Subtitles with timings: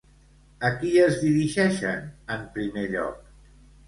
[0.69, 2.07] A qui es dirigeixen
[2.37, 3.21] en primer lloc?